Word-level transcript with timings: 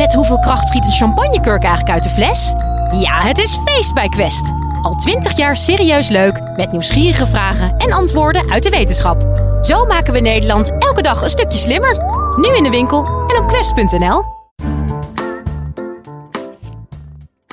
Met 0.00 0.14
hoeveel 0.14 0.38
kracht 0.38 0.68
schiet 0.68 0.86
een 0.86 0.92
champagnekurk 0.92 1.62
eigenlijk 1.62 1.94
uit 1.94 2.02
de 2.02 2.08
fles? 2.08 2.52
Ja, 3.00 3.20
het 3.20 3.38
is 3.38 3.58
feest 3.64 3.94
bij 3.94 4.08
Quest. 4.08 4.52
Al 4.82 4.94
twintig 4.94 5.36
jaar 5.36 5.56
serieus 5.56 6.08
leuk, 6.08 6.40
met 6.56 6.72
nieuwsgierige 6.72 7.26
vragen 7.26 7.76
en 7.76 7.92
antwoorden 7.92 8.50
uit 8.50 8.62
de 8.62 8.70
wetenschap. 8.70 9.22
Zo 9.62 9.84
maken 9.86 10.12
we 10.12 10.20
Nederland 10.20 10.70
elke 10.78 11.02
dag 11.02 11.22
een 11.22 11.28
stukje 11.28 11.58
slimmer. 11.58 11.96
Nu 12.36 12.56
in 12.56 12.62
de 12.62 12.70
winkel 12.70 13.04
en 13.04 13.42
op 13.42 13.48
quest.nl. 13.48 14.24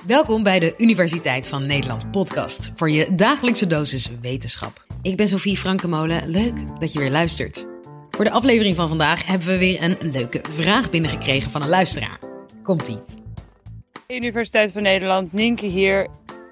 Welkom 0.06 0.44
bij 0.44 0.60
de 0.60 0.74
Universiteit 0.78 1.48
van 1.48 1.66
Nederland 1.66 2.12
podcast 2.12 2.72
voor 2.76 2.90
je 2.90 3.16
dagelijkse 3.16 3.68
dosis 3.68 4.10
wetenschap. 4.22 4.86
Ik 5.02 5.18
ben 5.18 5.28
Sophie 5.28 5.58
Frankemolen. 5.58 6.30
Leuk 6.30 6.80
dat 6.80 6.94
je 6.94 7.00
weer 7.00 7.12
luistert. 7.12 7.66
Voor 8.10 8.26
de 8.26 8.32
aflevering 8.32 8.76
van 8.76 8.88
vandaag 8.88 9.26
hebben 9.26 9.48
we 9.48 9.58
weer 9.58 9.84
een 9.84 9.98
leuke 10.02 10.42
vraag 10.56 10.90
binnengekregen 10.90 11.52
van 11.52 11.62
een 11.62 11.70
luisteraar. 11.70 12.27
Komt-ie. 12.68 13.00
Universiteit 14.08 14.72
van 14.72 14.82
Nederland, 14.82 15.34
Nienke 15.34 15.66
hier. 15.66 16.08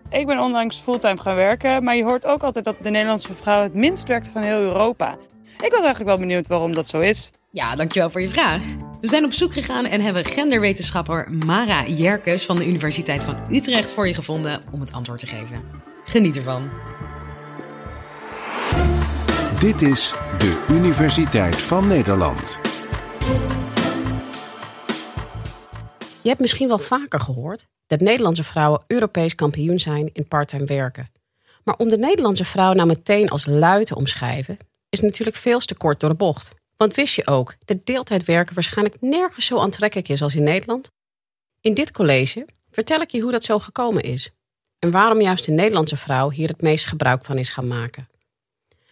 Ik 0.09 0.25
ben 0.25 0.39
onlangs 0.39 0.79
fulltime 0.79 1.21
gaan 1.21 1.35
werken, 1.35 1.83
maar 1.83 1.95
je 1.95 2.03
hoort 2.03 2.25
ook 2.25 2.43
altijd 2.43 2.65
dat 2.65 2.75
de 2.81 2.89
Nederlandse 2.89 3.33
vrouw 3.33 3.63
het 3.63 3.73
minst 3.73 4.07
werkt 4.07 4.27
van 4.27 4.41
heel 4.41 4.59
Europa. 4.59 5.17
Ik 5.57 5.71
was 5.71 5.79
eigenlijk 5.79 6.05
wel 6.05 6.17
benieuwd 6.17 6.47
waarom 6.47 6.73
dat 6.73 6.87
zo 6.87 6.99
is. 6.99 7.31
Ja, 7.51 7.75
dankjewel 7.75 8.09
voor 8.09 8.21
je 8.21 8.29
vraag. 8.29 8.63
We 9.01 9.07
zijn 9.07 9.23
op 9.23 9.33
zoek 9.33 9.53
gegaan 9.53 9.85
en 9.85 10.01
hebben 10.01 10.25
genderwetenschapper 10.25 11.31
Mara 11.45 11.85
Jerkes 11.85 12.45
van 12.45 12.55
de 12.55 12.67
Universiteit 12.67 13.23
van 13.23 13.37
Utrecht 13.51 13.91
voor 13.91 14.07
je 14.07 14.13
gevonden 14.13 14.61
om 14.71 14.79
het 14.79 14.91
antwoord 14.91 15.19
te 15.19 15.27
geven. 15.27 15.61
Geniet 16.05 16.35
ervan. 16.35 16.69
Dit 19.59 19.81
is 19.81 20.13
de 20.37 20.65
Universiteit 20.69 21.55
van 21.55 21.87
Nederland. 21.87 22.59
Je 26.25 26.31
hebt 26.31 26.43
misschien 26.43 26.67
wel 26.67 26.77
vaker 26.77 27.19
gehoord 27.19 27.65
dat 27.87 27.99
Nederlandse 27.99 28.43
vrouwen 28.43 28.83
Europees 28.87 29.35
kampioen 29.35 29.79
zijn 29.79 30.09
in 30.13 30.27
parttime 30.27 30.65
werken. 30.65 31.11
Maar 31.63 31.75
om 31.77 31.89
de 31.89 31.97
Nederlandse 31.97 32.45
vrouw 32.45 32.73
nou 32.73 32.87
meteen 32.87 33.29
als 33.29 33.45
lui 33.45 33.83
te 33.83 33.95
omschrijven, 33.95 34.57
is 34.89 35.01
natuurlijk 35.01 35.37
veel 35.37 35.59
te 35.59 35.75
kort 35.75 35.99
door 35.99 36.09
de 36.09 36.15
bocht. 36.15 36.49
Want 36.77 36.95
wist 36.95 37.15
je 37.15 37.27
ook 37.27 37.55
dat 37.65 37.85
deeltijdwerken 37.85 38.53
waarschijnlijk 38.53 39.01
nergens 39.01 39.45
zo 39.45 39.59
aantrekkelijk 39.59 40.09
is 40.09 40.21
als 40.21 40.35
in 40.35 40.43
Nederland? 40.43 40.91
In 41.61 41.73
dit 41.73 41.91
college 41.91 42.45
vertel 42.71 43.01
ik 43.01 43.11
je 43.11 43.21
hoe 43.21 43.31
dat 43.31 43.43
zo 43.43 43.59
gekomen 43.59 44.03
is 44.03 44.29
en 44.79 44.91
waarom 44.91 45.21
juist 45.21 45.45
de 45.45 45.51
Nederlandse 45.51 45.97
vrouw 45.97 46.29
hier 46.29 46.47
het 46.47 46.61
meest 46.61 46.85
gebruik 46.85 47.25
van 47.25 47.37
is 47.37 47.49
gaan 47.49 47.67
maken. 47.67 48.09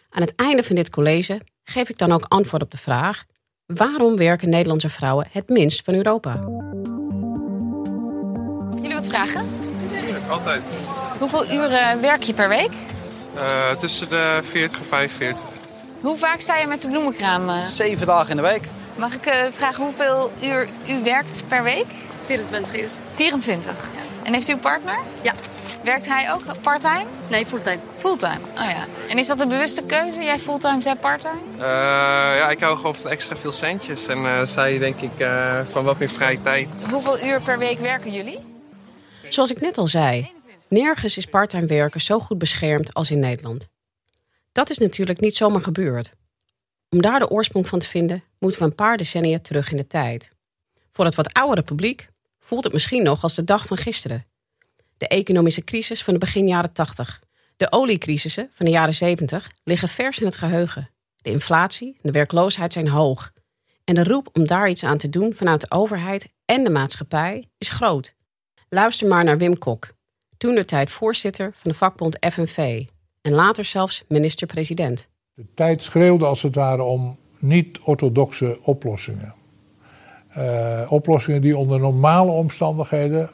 Aan 0.09 0.21
het 0.21 0.35
einde 0.35 0.63
van 0.63 0.75
dit 0.75 0.89
college 0.89 1.41
geef 1.63 1.89
ik 1.89 1.97
dan 1.97 2.11
ook 2.11 2.25
antwoord 2.27 2.63
op 2.63 2.71
de 2.71 2.77
vraag: 2.77 3.23
waarom 3.65 4.15
werken 4.15 4.49
Nederlandse 4.49 4.89
vrouwen 4.89 5.27
het 5.31 5.49
minst 5.49 5.83
van 5.83 5.93
Europa? 5.93 6.39
Wat 9.03 9.11
vragen? 9.11 9.45
Altijd. 10.29 10.63
Hoeveel 11.19 11.51
uren 11.51 12.01
werk 12.01 12.23
je 12.23 12.33
per 12.33 12.49
week? 12.49 12.71
Uh, 13.35 13.71
tussen 13.77 14.09
de 14.09 14.39
40 14.43 14.79
en 14.79 14.85
45. 14.85 15.45
Hoe 16.01 16.17
vaak 16.17 16.41
sta 16.41 16.57
je 16.57 16.67
met 16.67 16.81
de 16.81 16.87
bloemenkraam? 16.87 17.49
uh? 17.49 17.61
Zeven 17.61 18.07
dagen 18.07 18.29
in 18.29 18.35
de 18.35 18.41
week. 18.41 18.67
Mag 18.95 19.13
ik 19.13 19.27
uh, 19.27 19.33
vragen 19.51 19.83
hoeveel 19.83 20.31
uur 20.41 20.67
u 20.89 21.03
werkt 21.03 21.43
per 21.47 21.63
week? 21.63 21.85
24 22.25 22.79
uur. 22.79 22.89
24. 23.13 23.75
En 24.23 24.33
heeft 24.33 24.49
u 24.49 24.53
een 24.53 24.59
partner? 24.59 24.97
Ja. 25.21 25.33
Werkt 25.83 26.07
hij 26.07 26.33
ook 26.33 26.41
parttime? 26.61 27.05
Nee, 27.27 27.45
fulltime. 27.45 27.79
Fulltime, 27.97 28.39
oh 28.55 28.69
ja. 28.69 28.85
En 29.09 29.17
is 29.17 29.27
dat 29.27 29.41
een 29.41 29.47
bewuste 29.47 29.81
keuze? 29.81 30.23
Jij 30.23 30.39
fulltime, 30.39 30.81
zij 30.81 30.95
parttime? 30.95 31.39
ja, 31.57 32.49
ik 32.49 32.59
hou 32.59 32.75
gewoon 32.77 32.95
van 32.95 33.11
extra 33.11 33.35
veel 33.35 33.51
centjes. 33.51 34.07
En 34.07 34.47
zij 34.47 34.77
denk 34.77 35.01
ik 35.01 35.27
van 35.71 35.83
wat 35.83 35.99
meer 35.99 36.09
vrije 36.09 36.41
tijd. 36.41 36.69
Hoeveel 36.91 37.23
uur 37.23 37.41
per 37.41 37.57
week 37.57 37.79
werken 37.79 38.11
jullie? 38.11 38.51
Zoals 39.33 39.51
ik 39.51 39.61
net 39.61 39.77
al 39.77 39.87
zei, 39.87 40.31
nergens 40.67 41.17
is 41.17 41.25
parttime 41.25 41.65
werken 41.65 42.01
zo 42.01 42.19
goed 42.19 42.37
beschermd 42.37 42.93
als 42.93 43.11
in 43.11 43.19
Nederland. 43.19 43.67
Dat 44.51 44.69
is 44.69 44.77
natuurlijk 44.77 45.19
niet 45.19 45.35
zomaar 45.35 45.61
gebeurd. 45.61 46.11
Om 46.89 47.01
daar 47.01 47.19
de 47.19 47.29
oorsprong 47.29 47.67
van 47.67 47.79
te 47.79 47.87
vinden, 47.87 48.23
moeten 48.39 48.59
we 48.59 48.65
een 48.65 48.75
paar 48.75 48.97
decennia 48.97 49.39
terug 49.39 49.71
in 49.71 49.77
de 49.77 49.87
tijd. 49.87 50.29
Voor 50.91 51.05
het 51.05 51.15
wat 51.15 51.33
oudere 51.33 51.61
publiek 51.61 52.09
voelt 52.39 52.63
het 52.63 52.73
misschien 52.73 53.03
nog 53.03 53.23
als 53.23 53.35
de 53.35 53.43
dag 53.43 53.65
van 53.65 53.77
gisteren. 53.77 54.25
De 54.97 55.07
economische 55.07 55.63
crisis 55.63 56.03
van 56.03 56.13
de 56.13 56.19
begin 56.19 56.47
jaren 56.47 56.73
80, 56.73 57.21
de 57.57 57.71
oliecrisissen 57.71 58.49
van 58.53 58.65
de 58.65 58.71
jaren 58.71 58.93
70 58.93 59.51
liggen 59.63 59.89
vers 59.89 60.19
in 60.19 60.25
het 60.25 60.35
geheugen. 60.35 60.89
De 61.15 61.29
inflatie 61.29 61.93
en 61.93 62.01
de 62.01 62.11
werkloosheid 62.11 62.73
zijn 62.73 62.87
hoog. 62.87 63.31
En 63.83 63.95
de 63.95 64.03
roep 64.03 64.29
om 64.33 64.47
daar 64.47 64.69
iets 64.69 64.83
aan 64.83 64.97
te 64.97 65.09
doen 65.09 65.33
vanuit 65.33 65.61
de 65.61 65.71
overheid 65.71 66.27
en 66.45 66.63
de 66.63 66.69
maatschappij 66.69 67.49
is 67.57 67.69
groot. 67.69 68.13
Luister 68.73 69.07
maar 69.07 69.23
naar 69.23 69.37
Wim 69.37 69.57
Kok, 69.57 69.93
toen 70.37 70.55
de 70.55 70.65
tijd 70.65 70.89
voorzitter 70.89 71.53
van 71.55 71.71
de 71.71 71.77
vakbond 71.77 72.17
FNV 72.31 72.85
en 73.21 73.31
later 73.31 73.65
zelfs 73.65 74.03
minister-president. 74.07 75.07
De 75.33 75.45
tijd 75.53 75.83
schreeuwde 75.83 76.25
als 76.25 76.41
het 76.41 76.55
ware 76.55 76.83
om 76.83 77.19
niet-orthodoxe 77.39 78.59
oplossingen. 78.63 79.35
Uh, 80.37 80.87
oplossingen 80.89 81.41
die 81.41 81.57
onder 81.57 81.79
normale 81.79 82.31
omstandigheden 82.31 83.29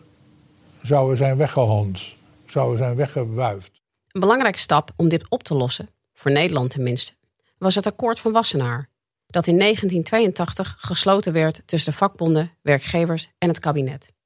zouden 0.83 1.17
zijn 1.17 1.37
weggehoond, 1.37 2.15
zouden 2.45 2.77
zijn 2.77 2.95
weggewuifd. 2.95 3.81
Een 4.11 4.21
belangrijke 4.21 4.59
stap 4.59 4.91
om 4.95 5.09
dit 5.09 5.29
op 5.29 5.43
te 5.43 5.55
lossen, 5.55 5.89
voor 6.13 6.31
Nederland 6.31 6.69
tenminste, 6.69 7.13
was 7.57 7.75
het 7.75 7.85
akkoord 7.85 8.19
van 8.19 8.31
Wassenaar, 8.31 8.89
dat 9.27 9.47
in 9.47 9.57
1982 9.57 10.75
gesloten 10.79 11.33
werd 11.33 11.61
tussen 11.65 11.91
de 11.91 11.97
vakbonden, 11.97 12.51
werkgevers 12.61 13.29
en 13.37 13.47
het 13.47 13.59
kabinet. 13.59 14.17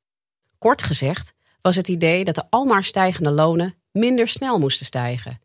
Kort 0.64 0.84
gezegd 0.84 1.34
was 1.62 1.76
het 1.76 1.88
idee 1.88 2.24
dat 2.24 2.36
de 2.36 2.44
almaar 2.50 2.84
stijgende 2.84 3.32
lonen 3.32 3.76
minder 3.92 4.28
snel 4.28 4.60
moesten 4.60 4.86
stijgen, 4.86 5.42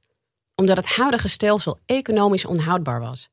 omdat 0.55 0.77
het 0.77 0.87
huidige 0.87 1.29
stelsel 1.29 1.79
economisch 1.87 2.45
onhoudbaar 2.45 3.01
was. 3.01 3.31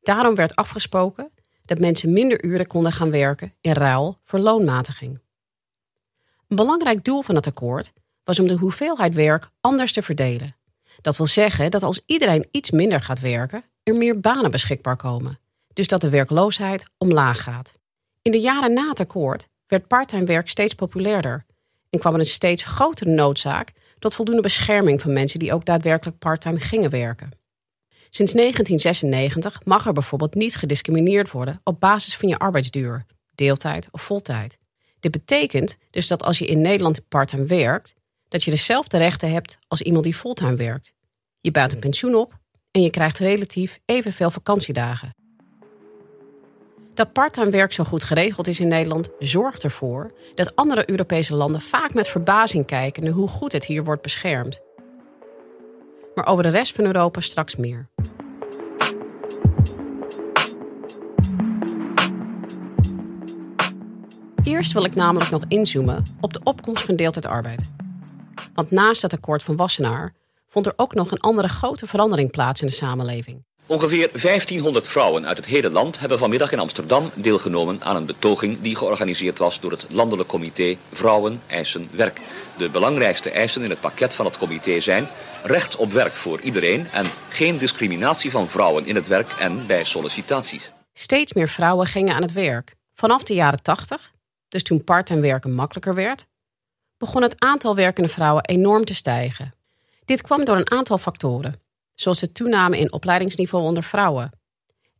Daarom 0.00 0.34
werd 0.34 0.56
afgesproken 0.56 1.30
dat 1.62 1.78
mensen 1.78 2.12
minder 2.12 2.44
uren 2.44 2.66
konden 2.66 2.92
gaan 2.92 3.10
werken 3.10 3.54
in 3.60 3.72
ruil 3.72 4.20
voor 4.24 4.38
loonmatiging. 4.38 5.20
Een 6.48 6.56
belangrijk 6.56 7.04
doel 7.04 7.22
van 7.22 7.34
het 7.34 7.46
akkoord 7.46 7.92
was 8.24 8.38
om 8.38 8.46
de 8.46 8.56
hoeveelheid 8.56 9.14
werk 9.14 9.50
anders 9.60 9.92
te 9.92 10.02
verdelen. 10.02 10.56
Dat 11.00 11.16
wil 11.16 11.26
zeggen 11.26 11.70
dat 11.70 11.82
als 11.82 12.02
iedereen 12.06 12.48
iets 12.50 12.70
minder 12.70 13.00
gaat 13.00 13.20
werken, 13.20 13.64
er 13.82 13.94
meer 13.94 14.20
banen 14.20 14.50
beschikbaar 14.50 14.96
komen, 14.96 15.38
dus 15.72 15.88
dat 15.88 16.00
de 16.00 16.10
werkloosheid 16.10 16.84
omlaag 16.98 17.42
gaat. 17.42 17.74
In 18.22 18.32
de 18.32 18.40
jaren 18.40 18.72
na 18.72 18.88
het 18.88 19.00
akkoord 19.00 19.48
werd 19.68 19.86
parttime 19.86 20.24
werk 20.24 20.48
steeds 20.48 20.74
populairder 20.74 21.44
en 21.90 21.98
kwam 21.98 22.14
er 22.14 22.18
een 22.18 22.26
steeds 22.26 22.64
grotere 22.64 23.10
noodzaak 23.10 23.72
tot 23.98 24.14
voldoende 24.14 24.42
bescherming 24.42 25.00
van 25.00 25.12
mensen 25.12 25.38
die 25.38 25.52
ook 25.52 25.64
daadwerkelijk 25.64 26.18
parttime 26.18 26.60
gingen 26.60 26.90
werken. 26.90 27.30
Sinds 28.10 28.32
1996 28.32 29.64
mag 29.64 29.86
er 29.86 29.92
bijvoorbeeld 29.92 30.34
niet 30.34 30.56
gediscrimineerd 30.56 31.30
worden 31.30 31.60
op 31.64 31.80
basis 31.80 32.16
van 32.16 32.28
je 32.28 32.38
arbeidsduur, 32.38 33.04
deeltijd 33.34 33.88
of 33.90 34.02
voltijd. 34.02 34.58
Dit 35.00 35.10
betekent 35.10 35.76
dus 35.90 36.06
dat 36.06 36.22
als 36.22 36.38
je 36.38 36.46
in 36.46 36.60
Nederland 36.60 37.08
parttime 37.08 37.44
werkt, 37.44 37.94
dat 38.28 38.44
je 38.44 38.50
dezelfde 38.50 38.98
rechten 38.98 39.32
hebt 39.32 39.58
als 39.68 39.82
iemand 39.82 40.04
die 40.04 40.14
fulltime 40.14 40.56
werkt. 40.56 40.92
Je 41.40 41.50
bouwt 41.50 41.72
een 41.72 41.78
pensioen 41.78 42.14
op 42.14 42.38
en 42.70 42.82
je 42.82 42.90
krijgt 42.90 43.18
relatief 43.18 43.78
evenveel 43.84 44.30
vakantiedagen. 44.30 45.17
Dat 46.98 47.12
parttime 47.12 47.50
werk 47.50 47.72
zo 47.72 47.84
goed 47.84 48.04
geregeld 48.04 48.46
is 48.46 48.60
in 48.60 48.68
Nederland 48.68 49.08
zorgt 49.18 49.64
ervoor 49.64 50.12
dat 50.34 50.56
andere 50.56 50.90
Europese 50.90 51.34
landen 51.34 51.60
vaak 51.60 51.94
met 51.94 52.08
verbazing 52.08 52.66
kijken 52.66 53.04
naar 53.04 53.12
hoe 53.12 53.28
goed 53.28 53.52
het 53.52 53.64
hier 53.64 53.84
wordt 53.84 54.02
beschermd. 54.02 54.60
Maar 56.14 56.26
over 56.26 56.42
de 56.42 56.48
rest 56.48 56.74
van 56.74 56.84
Europa 56.84 57.20
straks 57.20 57.56
meer. 57.56 57.88
Eerst 64.42 64.72
wil 64.72 64.84
ik 64.84 64.94
namelijk 64.94 65.30
nog 65.30 65.44
inzoomen 65.48 66.04
op 66.20 66.32
de 66.32 66.40
opkomst 66.44 66.84
van 66.84 66.96
deeltijdarbeid. 66.96 67.68
Want 68.54 68.70
naast 68.70 69.02
het 69.02 69.12
akkoord 69.12 69.42
van 69.42 69.56
Wassenaar 69.56 70.14
vond 70.48 70.66
er 70.66 70.72
ook 70.76 70.94
nog 70.94 71.10
een 71.10 71.20
andere 71.20 71.48
grote 71.48 71.86
verandering 71.86 72.30
plaats 72.30 72.60
in 72.60 72.66
de 72.66 72.72
samenleving. 72.72 73.47
Ongeveer 73.68 74.10
1500 74.12 74.86
vrouwen 74.86 75.26
uit 75.26 75.36
het 75.36 75.46
hele 75.46 75.70
land 75.70 76.00
hebben 76.00 76.18
vanmiddag 76.18 76.52
in 76.52 76.58
Amsterdam 76.58 77.10
deelgenomen 77.14 77.82
aan 77.82 77.96
een 77.96 78.06
betoging 78.06 78.60
die 78.60 78.76
georganiseerd 78.76 79.38
was 79.38 79.60
door 79.60 79.70
het 79.70 79.86
Landelijk 79.90 80.28
Comité 80.28 80.76
Vrouwen 80.92 81.40
eisen 81.46 81.88
werk. 81.92 82.20
De 82.58 82.70
belangrijkste 82.70 83.30
eisen 83.30 83.62
in 83.62 83.70
het 83.70 83.80
pakket 83.80 84.14
van 84.14 84.24
het 84.24 84.38
comité 84.38 84.80
zijn 84.80 85.08
recht 85.42 85.76
op 85.76 85.92
werk 85.92 86.12
voor 86.12 86.40
iedereen 86.40 86.90
en 86.90 87.06
geen 87.28 87.58
discriminatie 87.58 88.30
van 88.30 88.48
vrouwen 88.48 88.86
in 88.86 88.94
het 88.94 89.06
werk 89.06 89.32
en 89.32 89.66
bij 89.66 89.84
sollicitaties. 89.84 90.72
Steeds 90.92 91.32
meer 91.32 91.48
vrouwen 91.48 91.86
gingen 91.86 92.14
aan 92.14 92.22
het 92.22 92.32
werk. 92.32 92.74
Vanaf 92.94 93.22
de 93.22 93.34
jaren 93.34 93.62
80, 93.62 94.12
dus 94.48 94.62
toen 94.62 94.84
parttime 94.84 95.20
werken 95.20 95.54
makkelijker 95.54 95.94
werd, 95.94 96.26
begon 96.98 97.22
het 97.22 97.34
aantal 97.38 97.74
werkende 97.74 98.08
vrouwen 98.08 98.44
enorm 98.44 98.84
te 98.84 98.94
stijgen. 98.94 99.54
Dit 100.04 100.22
kwam 100.22 100.44
door 100.44 100.56
een 100.56 100.70
aantal 100.70 100.98
factoren 100.98 101.66
zoals 102.00 102.20
de 102.20 102.32
toename 102.32 102.78
in 102.78 102.92
opleidingsniveau 102.92 103.64
onder 103.64 103.82
vrouwen. 103.82 104.30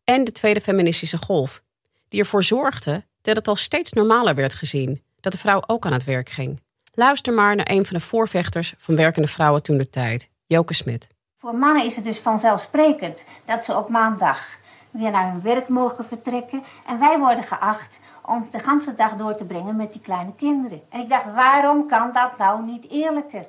En 0.05 0.25
de 0.25 0.33
tweede 0.33 0.61
feministische 0.61 1.19
golf, 1.19 1.62
die 2.09 2.21
ervoor 2.21 2.45
zorgde 2.45 3.05
dat 3.21 3.37
het 3.37 3.49
al 3.49 3.56
steeds 3.56 3.93
normaler 3.93 4.35
werd 4.35 4.55
gezien 4.55 5.03
dat 5.21 5.33
de 5.33 5.39
vrouw 5.39 5.62
ook 5.67 5.87
aan 5.87 5.93
het 5.93 6.05
werk 6.05 6.29
ging. 6.29 6.61
Luister 6.95 7.33
maar 7.33 7.56
naar 7.56 7.71
een 7.71 7.87
van 7.87 7.97
de 7.97 8.03
voorvechters 8.03 8.75
van 8.79 8.97
werkende 8.97 9.29
vrouwen 9.29 9.62
toen 9.62 9.79
de 9.79 9.91
tijd, 9.91 10.29
Joke 10.47 10.75
Smit. 10.75 11.09
Voor 11.39 11.55
mannen 11.55 11.85
is 11.85 11.95
het 11.95 12.05
dus 12.05 12.19
vanzelfsprekend 12.19 13.25
dat 13.45 13.65
ze 13.65 13.77
op 13.77 13.89
maandag 13.89 14.47
weer 14.91 15.11
naar 15.11 15.31
hun 15.33 15.43
werk 15.43 15.69
mogen 15.69 16.05
vertrekken. 16.05 16.62
En 16.87 16.99
wij 16.99 17.19
worden 17.19 17.45
geacht 17.45 17.99
om 18.27 18.49
de 18.50 18.62
hele 18.65 18.95
dag 18.95 19.17
door 19.17 19.35
te 19.35 19.45
brengen 19.45 19.77
met 19.77 19.93
die 19.93 20.00
kleine 20.00 20.35
kinderen. 20.37 20.83
En 20.89 21.00
ik 21.00 21.09
dacht, 21.09 21.25
waarom 21.35 21.89
kan 21.89 22.12
dat 22.12 22.39
nou 22.39 22.65
niet 22.65 22.91
eerlijker? 22.91 23.47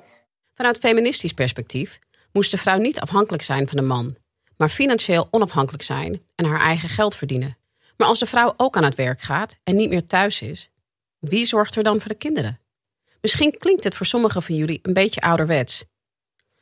Vanuit 0.54 0.78
feministisch 0.78 1.32
perspectief 1.32 1.98
moest 2.32 2.50
de 2.50 2.58
vrouw 2.58 2.78
niet 2.78 3.00
afhankelijk 3.00 3.42
zijn 3.42 3.68
van 3.68 3.76
de 3.76 3.82
man, 3.82 4.16
maar 4.56 4.68
financieel 4.68 5.28
onafhankelijk 5.30 5.82
zijn 5.82 6.22
en 6.34 6.44
haar 6.44 6.60
eigen 6.60 6.88
geld 6.88 7.14
verdienen. 7.14 7.56
Maar 7.96 8.08
als 8.08 8.18
de 8.18 8.26
vrouw 8.26 8.54
ook 8.56 8.76
aan 8.76 8.84
het 8.84 8.94
werk 8.94 9.20
gaat 9.20 9.56
en 9.64 9.76
niet 9.76 9.88
meer 9.88 10.06
thuis 10.06 10.42
is, 10.42 10.70
wie 11.18 11.46
zorgt 11.46 11.76
er 11.76 11.82
dan 11.82 12.00
voor 12.00 12.08
de 12.08 12.14
kinderen? 12.14 12.60
Misschien 13.20 13.58
klinkt 13.58 13.84
het 13.84 13.94
voor 13.94 14.06
sommigen 14.06 14.42
van 14.42 14.54
jullie 14.54 14.78
een 14.82 14.92
beetje 14.92 15.20
ouderwets. 15.20 15.84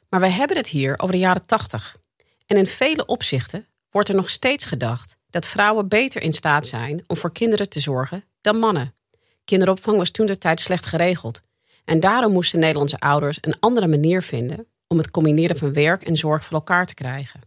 Maar 0.08 0.20
wij 0.20 0.30
hebben 0.30 0.56
het 0.56 0.68
hier 0.68 0.94
over 0.98 1.14
de 1.14 1.20
jaren 1.20 1.46
80. 1.46 1.96
En 2.46 2.56
in 2.56 2.66
vele 2.66 3.06
opzichten 3.06 3.66
wordt 3.90 4.08
er 4.08 4.14
nog 4.14 4.30
steeds 4.30 4.64
gedacht 4.64 5.16
dat 5.30 5.46
vrouwen 5.46 5.88
beter 5.88 6.22
in 6.22 6.32
staat 6.32 6.66
zijn 6.66 7.04
om 7.06 7.16
voor 7.16 7.32
kinderen 7.32 7.68
te 7.68 7.80
zorgen 7.80 8.24
dan 8.40 8.58
mannen. 8.58 8.94
Kinderopvang 9.44 9.96
was 9.96 10.10
toen 10.10 10.26
de 10.26 10.38
tijd 10.38 10.60
slecht 10.60 10.86
geregeld. 10.86 11.42
En 11.84 12.00
daarom 12.00 12.32
moesten 12.32 12.58
Nederlandse 12.58 12.98
ouders 12.98 13.38
een 13.40 13.56
andere 13.60 13.86
manier 13.86 14.22
vinden 14.22 14.66
om 14.88 14.98
het 14.98 15.10
combineren 15.10 15.56
van 15.56 15.72
werk 15.72 16.02
en 16.02 16.16
zorg 16.16 16.44
voor 16.44 16.56
elkaar 16.56 16.86
te 16.86 16.94
krijgen. 16.94 17.40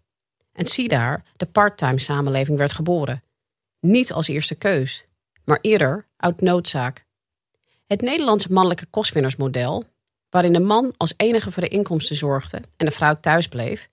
En 0.53 0.67
zie 0.67 0.87
daar, 0.87 1.23
de 1.35 1.45
parttime 1.45 1.99
samenleving 1.99 2.57
werd 2.57 2.71
geboren. 2.71 3.23
Niet 3.79 4.13
als 4.13 4.27
eerste 4.27 4.55
keus, 4.55 5.05
maar 5.45 5.59
eerder 5.61 6.07
uit 6.17 6.41
noodzaak. 6.41 7.05
Het 7.87 8.01
Nederlandse 8.01 8.51
mannelijke 8.51 8.85
kostwinnersmodel, 8.85 9.83
waarin 10.29 10.53
de 10.53 10.59
man 10.59 10.93
als 10.97 11.13
enige 11.17 11.51
voor 11.51 11.63
de 11.63 11.69
inkomsten 11.69 12.15
zorgde 12.15 12.61
en 12.77 12.85
de 12.85 12.91
vrouw 12.91 13.19
thuis 13.19 13.47
bleef, 13.47 13.89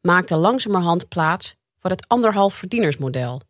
maakte 0.00 0.36
langzamerhand 0.36 1.08
plaats 1.08 1.56
voor 1.78 1.90
het 1.90 2.08
anderhalf 2.08 2.54
verdienersmodel, 2.54 3.40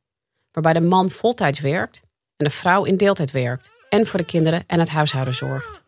waarbij 0.52 0.72
de 0.72 0.80
man 0.80 1.10
voltijds 1.10 1.60
werkt 1.60 2.00
en 2.36 2.44
de 2.44 2.50
vrouw 2.50 2.84
in 2.84 2.96
deeltijd 2.96 3.30
werkt 3.30 3.70
en 3.88 4.06
voor 4.06 4.18
de 4.18 4.24
kinderen 4.24 4.64
en 4.66 4.78
het 4.78 4.88
huishouden 4.88 5.34
zorgt. 5.34 5.82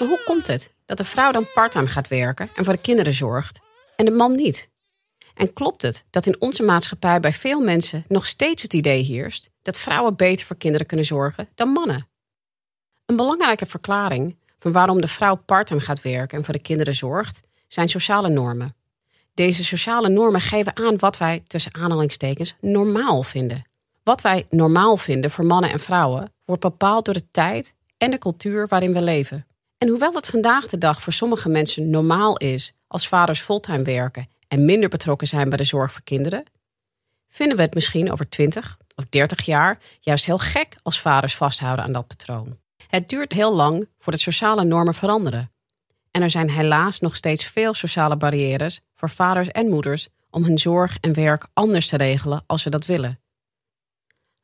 Maar 0.00 0.08
hoe 0.08 0.22
komt 0.24 0.46
het 0.46 0.72
dat 0.86 0.96
de 0.98 1.04
vrouw 1.04 1.32
dan 1.32 1.46
parttime 1.54 1.86
gaat 1.86 2.08
werken 2.08 2.50
en 2.54 2.64
voor 2.64 2.72
de 2.72 2.80
kinderen 2.80 3.12
zorgt 3.12 3.60
en 3.96 4.04
de 4.04 4.10
man 4.10 4.36
niet? 4.36 4.68
En 5.34 5.52
klopt 5.52 5.82
het 5.82 6.04
dat 6.10 6.26
in 6.26 6.40
onze 6.40 6.62
maatschappij 6.62 7.20
bij 7.20 7.32
veel 7.32 7.60
mensen 7.60 8.04
nog 8.08 8.26
steeds 8.26 8.62
het 8.62 8.72
idee 8.72 9.02
heerst 9.02 9.50
dat 9.62 9.78
vrouwen 9.78 10.16
beter 10.16 10.46
voor 10.46 10.56
kinderen 10.56 10.86
kunnen 10.86 11.06
zorgen 11.06 11.48
dan 11.54 11.68
mannen? 11.68 12.08
Een 13.06 13.16
belangrijke 13.16 13.66
verklaring 13.66 14.36
van 14.58 14.72
waarom 14.72 15.00
de 15.00 15.08
vrouw 15.08 15.34
parttime 15.34 15.80
gaat 15.80 16.02
werken 16.02 16.38
en 16.38 16.44
voor 16.44 16.54
de 16.54 16.60
kinderen 16.60 16.94
zorgt, 16.94 17.40
zijn 17.68 17.88
sociale 17.88 18.28
normen. 18.28 18.76
Deze 19.34 19.64
sociale 19.64 20.08
normen 20.08 20.40
geven 20.40 20.76
aan 20.76 20.98
wat 20.98 21.18
wij 21.18 21.42
tussen 21.46 21.74
aanhalingstekens 21.74 22.56
normaal 22.60 23.22
vinden. 23.22 23.64
Wat 24.02 24.20
wij 24.20 24.46
normaal 24.50 24.96
vinden 24.96 25.30
voor 25.30 25.44
mannen 25.44 25.70
en 25.70 25.80
vrouwen 25.80 26.32
wordt 26.44 26.62
bepaald 26.62 27.04
door 27.04 27.14
de 27.14 27.30
tijd 27.30 27.74
en 27.96 28.10
de 28.10 28.18
cultuur 28.18 28.66
waarin 28.68 28.92
we 28.92 29.02
leven. 29.02 29.44
En 29.80 29.88
hoewel 29.88 30.14
het 30.14 30.26
vandaag 30.26 30.66
de 30.66 30.78
dag 30.78 31.02
voor 31.02 31.12
sommige 31.12 31.48
mensen 31.48 31.90
normaal 31.90 32.36
is 32.36 32.72
als 32.86 33.08
vaders 33.08 33.40
fulltime 33.40 33.82
werken 33.82 34.28
en 34.48 34.64
minder 34.64 34.88
betrokken 34.88 35.28
zijn 35.28 35.48
bij 35.48 35.56
de 35.56 35.64
zorg 35.64 35.92
voor 35.92 36.02
kinderen, 36.02 36.44
vinden 37.28 37.56
we 37.56 37.62
het 37.62 37.74
misschien 37.74 38.12
over 38.12 38.28
20 38.28 38.78
of 38.96 39.04
30 39.08 39.44
jaar 39.44 39.78
juist 40.00 40.26
heel 40.26 40.38
gek 40.38 40.76
als 40.82 41.00
vaders 41.00 41.36
vasthouden 41.36 41.84
aan 41.84 41.92
dat 41.92 42.06
patroon. 42.06 42.58
Het 42.88 43.08
duurt 43.08 43.32
heel 43.32 43.54
lang 43.54 43.88
voordat 43.98 44.20
sociale 44.20 44.64
normen 44.64 44.94
veranderen. 44.94 45.52
En 46.10 46.22
er 46.22 46.30
zijn 46.30 46.50
helaas 46.50 47.00
nog 47.00 47.16
steeds 47.16 47.44
veel 47.44 47.74
sociale 47.74 48.16
barrières 48.16 48.80
voor 48.94 49.10
vaders 49.10 49.48
en 49.48 49.68
moeders 49.68 50.08
om 50.30 50.44
hun 50.44 50.58
zorg 50.58 50.96
en 51.00 51.14
werk 51.14 51.46
anders 51.52 51.88
te 51.88 51.96
regelen 51.96 52.44
als 52.46 52.62
ze 52.62 52.70
dat 52.70 52.86
willen. 52.86 53.20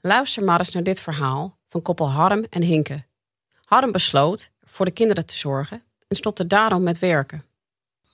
Luister 0.01 0.45
maar 0.45 0.59
eens 0.59 0.71
naar 0.71 0.83
dit 0.83 1.01
verhaal 1.01 1.59
van 1.69 1.83
koppel 1.83 2.11
Harm 2.11 2.45
en 2.51 2.63
Hinke. 2.63 3.05
Harm 3.65 3.93
besloot 3.93 4.51
voor 4.77 4.85
de 4.87 4.91
kinderen 4.91 5.27
te 5.27 5.37
zorgen 5.37 5.83
en 6.09 6.17
stopte 6.17 6.47
daarom 6.47 6.83
met 6.83 6.99
werken. 6.99 7.43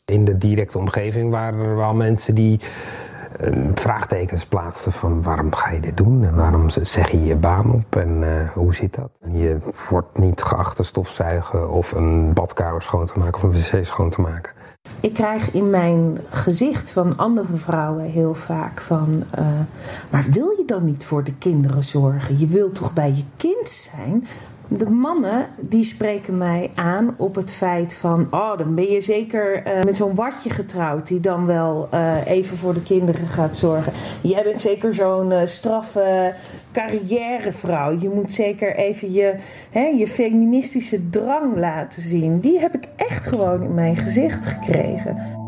In 0.04 0.24
de 0.24 0.38
directe 0.38 0.78
omgeving 0.78 1.30
waren 1.30 1.60
er 1.60 1.76
wel 1.76 1.94
mensen 1.94 2.34
die 2.34 2.60
uh, 3.40 3.70
vraagtekens 3.74 4.46
plaatsten 4.46 4.92
van 4.92 5.22
waarom 5.22 5.54
ga 5.54 5.70
je 5.70 5.80
dit 5.80 5.96
doen 5.96 6.24
en 6.24 6.34
waarom 6.34 6.68
zeg 6.70 7.10
je 7.10 7.24
je 7.24 7.34
baan 7.34 7.72
op 7.72 7.96
en 7.96 8.20
uh, 8.20 8.50
hoe 8.50 8.74
zit 8.74 8.94
dat? 8.94 9.10
Je 9.32 9.58
wordt 9.88 10.18
niet 10.18 10.42
geacht 10.42 10.76
te 10.76 10.82
stofzuigen 10.82 11.70
of 11.70 11.92
een 11.92 12.32
badkamer 12.32 12.82
schoon 12.82 13.06
te 13.06 13.18
maken 13.18 13.34
of 13.34 13.42
een 13.42 13.78
wc 13.78 13.84
schoon 13.84 14.10
te 14.10 14.20
maken. 14.20 14.52
Ik 15.00 15.14
krijg 15.14 15.50
in 15.50 15.70
mijn 15.70 16.18
gezicht 16.30 16.90
van 16.90 17.16
andere 17.16 17.56
vrouwen 17.56 18.04
heel 18.04 18.34
vaak 18.34 18.80
van... 18.80 19.24
Uh, 19.38 19.46
maar 20.10 20.24
wil 20.30 20.48
je 20.50 20.62
dan 20.66 20.84
niet 20.84 21.04
voor 21.04 21.24
de 21.24 21.34
kinderen 21.34 21.84
zorgen? 21.84 22.38
Je 22.38 22.46
wilt 22.46 22.74
toch 22.74 22.92
bij 22.92 23.12
je 23.12 23.24
kind 23.36 23.68
zijn? 23.68 24.26
De 24.76 24.90
mannen 24.90 25.46
die 25.60 25.84
spreken 25.84 26.38
mij 26.38 26.70
aan 26.74 27.14
op 27.16 27.34
het 27.34 27.52
feit 27.52 27.94
van, 27.94 28.26
oh, 28.30 28.58
dan 28.58 28.74
ben 28.74 28.90
je 28.90 29.00
zeker 29.00 29.66
uh, 29.66 29.82
met 29.82 29.96
zo'n 29.96 30.14
watje 30.14 30.50
getrouwd 30.50 31.06
die 31.06 31.20
dan 31.20 31.46
wel 31.46 31.88
uh, 31.94 32.26
even 32.26 32.56
voor 32.56 32.74
de 32.74 32.82
kinderen 32.82 33.26
gaat 33.26 33.56
zorgen. 33.56 33.92
Jij 34.20 34.42
bent 34.42 34.60
zeker 34.60 34.94
zo'n 34.94 35.30
uh, 35.30 35.40
straffe 35.44 36.34
carrièrevrouw. 36.72 37.98
Je 37.98 38.08
moet 38.08 38.32
zeker 38.32 38.76
even 38.76 39.12
je, 39.12 39.34
hè, 39.70 39.84
je 39.84 40.08
feministische 40.08 41.08
drang 41.08 41.56
laten 41.56 42.02
zien. 42.02 42.40
Die 42.40 42.58
heb 42.58 42.74
ik 42.74 42.88
echt 42.96 43.26
gewoon 43.26 43.62
in 43.62 43.74
mijn 43.74 43.96
gezicht 43.96 44.46
gekregen. 44.46 45.41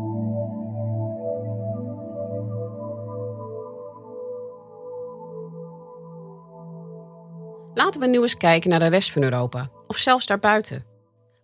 Laten 7.75 7.99
we 7.99 8.07
nu 8.07 8.21
eens 8.21 8.37
kijken 8.37 8.69
naar 8.69 8.79
de 8.79 8.87
rest 8.87 9.11
van 9.11 9.23
Europa, 9.23 9.69
of 9.87 9.97
zelfs 9.97 10.25
daarbuiten. 10.25 10.85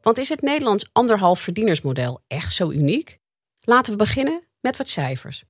Want 0.02 0.18
is 0.18 0.30
het 0.30 0.42
Nederlands 0.42 0.90
anderhalf 0.92 1.40
verdienersmodel 1.40 2.22
echt 2.28 2.54
zo 2.54 2.70
uniek? 2.70 3.18
Laten 3.60 3.92
we 3.92 3.98
beginnen 3.98 4.44
met 4.62 4.78
wat 4.78 4.90
cijfers. 4.90 5.44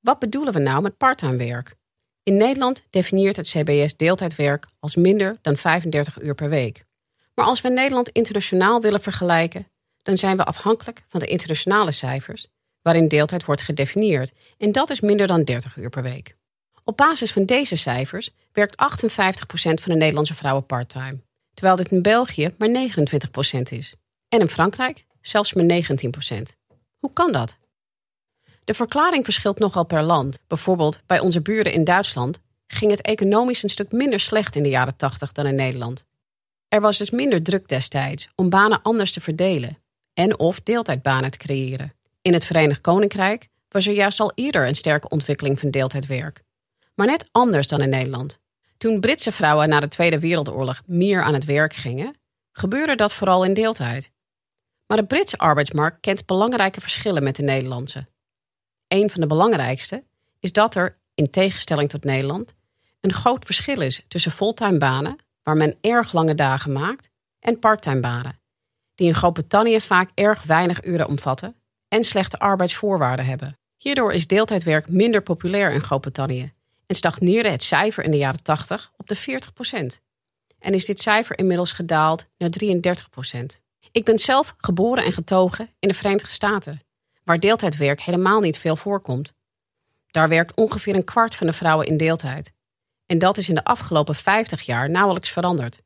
Wat 0.00 0.18
bedoelen 0.18 0.52
we 0.52 0.58
nou 0.58 0.82
met 0.82 0.96
parttime 0.96 1.36
werk? 1.36 1.74
In 2.22 2.36
Nederland 2.36 2.84
definieert 2.90 3.36
het 3.36 3.48
CBS 3.48 3.96
deeltijdwerk 3.96 4.66
als 4.78 4.96
minder 4.96 5.36
dan 5.42 5.56
35 5.56 6.22
uur 6.22 6.34
per 6.34 6.48
week. 6.48 6.84
Maar 7.34 7.44
als 7.44 7.60
we 7.60 7.68
Nederland 7.68 8.08
internationaal 8.08 8.80
willen 8.80 9.00
vergelijken, 9.00 9.68
dan 10.02 10.16
zijn 10.16 10.36
we 10.36 10.44
afhankelijk 10.44 11.04
van 11.08 11.20
de 11.20 11.26
internationale 11.26 11.90
cijfers, 11.90 12.46
waarin 12.82 13.08
deeltijd 13.08 13.44
wordt 13.44 13.62
gedefinieerd, 13.62 14.32
en 14.58 14.72
dat 14.72 14.90
is 14.90 15.00
minder 15.00 15.26
dan 15.26 15.44
30 15.44 15.76
uur 15.76 15.90
per 15.90 16.02
week. 16.02 16.36
Op 16.84 16.96
basis 16.96 17.32
van 17.32 17.44
deze 17.44 17.76
cijfers 17.76 18.30
werkt 18.52 18.76
58% 18.76 18.76
van 19.54 19.92
de 19.92 19.94
Nederlandse 19.94 20.34
vrouwen 20.34 20.66
parttime, 20.66 21.20
terwijl 21.54 21.76
dit 21.76 21.90
in 21.90 22.02
België 22.02 22.54
maar 22.58 22.68
29% 22.68 23.60
is. 23.70 23.94
En 24.28 24.40
in 24.40 24.48
Frankrijk 24.48 25.04
zelfs 25.20 25.52
maar 25.52 25.64
19%. 25.64 25.66
Hoe 26.98 27.12
kan 27.12 27.32
dat? 27.32 27.56
De 28.64 28.74
verklaring 28.74 29.24
verschilt 29.24 29.58
nogal 29.58 29.84
per 29.84 30.02
land. 30.02 30.38
Bijvoorbeeld 30.46 31.00
bij 31.06 31.18
onze 31.18 31.40
buren 31.40 31.72
in 31.72 31.84
Duitsland 31.84 32.40
ging 32.66 32.90
het 32.90 33.02
economisch 33.02 33.62
een 33.62 33.68
stuk 33.68 33.92
minder 33.92 34.20
slecht 34.20 34.56
in 34.56 34.62
de 34.62 34.68
jaren 34.68 34.96
80 34.96 35.32
dan 35.32 35.46
in 35.46 35.54
Nederland. 35.54 36.04
Er 36.68 36.80
was 36.80 36.98
dus 36.98 37.10
minder 37.10 37.42
druk 37.42 37.68
destijds 37.68 38.28
om 38.34 38.48
banen 38.48 38.82
anders 38.82 39.12
te 39.12 39.20
verdelen 39.20 39.78
en 40.12 40.38
of 40.38 40.60
deeltijdbanen 40.60 41.30
te 41.30 41.38
creëren. 41.38 41.92
In 42.22 42.32
het 42.32 42.44
Verenigd 42.44 42.80
Koninkrijk 42.80 43.48
was 43.68 43.86
er 43.86 43.94
juist 43.94 44.20
al 44.20 44.32
eerder 44.34 44.66
een 44.66 44.74
sterke 44.74 45.08
ontwikkeling 45.08 45.60
van 45.60 45.70
deeltijdwerk 45.70 46.43
maar 46.94 47.06
net 47.06 47.28
anders 47.32 47.68
dan 47.68 47.80
in 47.80 47.88
Nederland. 47.88 48.38
Toen 48.76 49.00
Britse 49.00 49.32
vrouwen 49.32 49.68
na 49.68 49.80
de 49.80 49.88
Tweede 49.88 50.18
Wereldoorlog 50.18 50.82
meer 50.86 51.22
aan 51.22 51.34
het 51.34 51.44
werk 51.44 51.74
gingen, 51.74 52.16
gebeurde 52.52 52.94
dat 52.94 53.12
vooral 53.12 53.44
in 53.44 53.54
deeltijd. 53.54 54.10
Maar 54.86 54.96
de 54.96 55.06
Britse 55.06 55.38
arbeidsmarkt 55.38 56.00
kent 56.00 56.26
belangrijke 56.26 56.80
verschillen 56.80 57.22
met 57.22 57.36
de 57.36 57.42
Nederlandse. 57.42 58.06
Een 58.88 59.10
van 59.10 59.20
de 59.20 59.26
belangrijkste 59.26 60.04
is 60.40 60.52
dat 60.52 60.74
er, 60.74 60.98
in 61.14 61.30
tegenstelling 61.30 61.88
tot 61.88 62.04
Nederland, 62.04 62.54
een 63.00 63.12
groot 63.12 63.44
verschil 63.44 63.80
is 63.80 64.04
tussen 64.08 64.32
fulltime 64.32 64.78
banen, 64.78 65.16
waar 65.42 65.56
men 65.56 65.76
erg 65.80 66.12
lange 66.12 66.34
dagen 66.34 66.72
maakt, 66.72 67.10
en 67.40 67.58
parttime 67.58 68.00
banen, 68.00 68.40
die 68.94 69.06
in 69.06 69.14
Groot-Brittannië 69.14 69.80
vaak 69.80 70.10
erg 70.14 70.42
weinig 70.42 70.84
uren 70.84 71.08
omvatten 71.08 71.56
en 71.88 72.04
slechte 72.04 72.38
arbeidsvoorwaarden 72.38 73.26
hebben. 73.26 73.58
Hierdoor 73.76 74.12
is 74.12 74.26
deeltijdwerk 74.26 74.88
minder 74.88 75.22
populair 75.22 75.72
in 75.72 75.80
Groot-Brittannië 75.80 76.52
en 76.86 76.94
stagneerde 76.94 77.48
het 77.48 77.62
cijfer 77.62 78.04
in 78.04 78.10
de 78.10 78.16
jaren 78.16 78.42
80 78.42 78.92
op 78.96 79.08
de 79.08 79.16
40% 79.16 80.02
En 80.58 80.74
is 80.74 80.84
dit 80.84 81.00
cijfer 81.00 81.38
inmiddels 81.38 81.72
gedaald 81.72 82.26
naar 82.38 82.50
33% 82.64 83.60
Ik 83.90 84.04
ben 84.04 84.18
zelf 84.18 84.54
geboren 84.56 85.04
en 85.04 85.12
getogen 85.12 85.70
in 85.78 85.88
de 85.88 85.94
Verenigde 85.94 86.30
Staten, 86.30 86.82
waar 87.24 87.38
deeltijdwerk 87.38 88.00
helemaal 88.00 88.40
niet 88.40 88.58
veel 88.58 88.76
voorkomt. 88.76 89.32
Daar 90.06 90.28
werkt 90.28 90.56
ongeveer 90.56 90.94
een 90.94 91.04
kwart 91.04 91.34
van 91.34 91.46
de 91.46 91.52
vrouwen 91.52 91.86
in 91.86 91.96
deeltijd. 91.96 92.52
En 93.06 93.18
dat 93.18 93.38
is 93.38 93.48
in 93.48 93.54
de 93.54 93.64
afgelopen 93.64 94.14
50 94.14 94.62
jaar 94.62 94.90
nauwelijks 94.90 95.30
veranderd. 95.30 95.82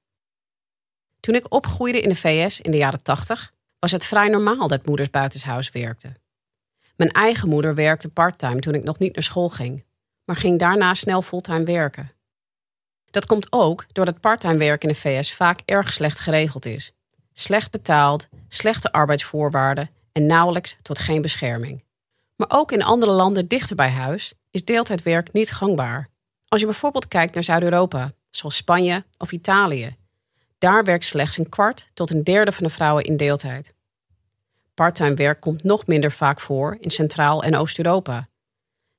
Toen 1.20 1.34
ik 1.34 1.54
opgroeide 1.54 2.00
in 2.00 2.08
de 2.08 2.16
VS 2.16 2.60
in 2.60 2.70
de 2.70 2.76
jaren 2.76 3.02
80, 3.02 3.52
was 3.78 3.92
het 3.92 4.04
vrij 4.04 4.28
normaal 4.28 4.68
dat 4.68 4.86
moeders 4.86 5.10
buitenshuis 5.10 5.70
werkten. 5.70 6.16
Mijn 6.96 7.10
eigen 7.10 7.48
moeder 7.48 7.74
werkte 7.74 8.08
parttime 8.08 8.60
toen 8.60 8.74
ik 8.74 8.84
nog 8.84 8.98
niet 8.98 9.14
naar 9.14 9.24
school 9.24 9.48
ging, 9.48 9.84
maar 10.28 10.36
ging 10.36 10.58
daarna 10.58 10.94
snel 10.94 11.22
fulltime 11.22 11.64
werken. 11.64 12.12
Dat 13.10 13.26
komt 13.26 13.46
ook 13.50 13.86
doordat 13.92 14.20
parttime 14.20 14.56
werk 14.56 14.82
in 14.82 14.88
de 14.88 14.94
VS 14.94 15.34
vaak 15.34 15.60
erg 15.64 15.92
slecht 15.92 16.20
geregeld 16.20 16.66
is. 16.66 16.92
Slecht 17.32 17.70
betaald, 17.70 18.28
slechte 18.48 18.92
arbeidsvoorwaarden 18.92 19.90
en 20.12 20.26
nauwelijks 20.26 20.76
tot 20.82 20.98
geen 20.98 21.22
bescherming. 21.22 21.84
Maar 22.36 22.50
ook 22.50 22.72
in 22.72 22.82
andere 22.82 23.12
landen 23.12 23.48
dichter 23.48 23.76
bij 23.76 23.90
huis 23.90 24.34
is 24.50 24.64
deeltijdwerk 24.64 25.32
niet 25.32 25.50
gangbaar. 25.50 26.08
Als 26.48 26.60
je 26.60 26.66
bijvoorbeeld 26.66 27.08
kijkt 27.08 27.34
naar 27.34 27.44
Zuid-Europa, 27.44 28.12
zoals 28.30 28.56
Spanje 28.56 29.04
of 29.18 29.32
Italië, 29.32 29.96
daar 30.58 30.84
werkt 30.84 31.04
slechts 31.04 31.38
een 31.38 31.48
kwart 31.48 31.88
tot 31.94 32.10
een 32.10 32.24
derde 32.24 32.52
van 32.52 32.64
de 32.64 32.70
vrouwen 32.72 33.04
in 33.04 33.16
deeltijd. 33.16 33.74
Parttime 34.74 35.14
werk 35.14 35.40
komt 35.40 35.64
nog 35.64 35.86
minder 35.86 36.12
vaak 36.12 36.40
voor 36.40 36.76
in 36.80 36.90
Centraal- 36.90 37.42
en 37.42 37.56
Oost-Europa. 37.56 38.27